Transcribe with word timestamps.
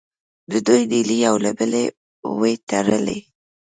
د 0.51 0.53
دوی 0.67 0.81
نیلې 0.91 1.17
یو 1.25 1.35
له 1.45 1.51
بله 1.57 1.83
وې 2.39 2.53
تړلې. 2.69 3.19